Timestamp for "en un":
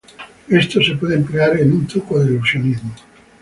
1.59-1.85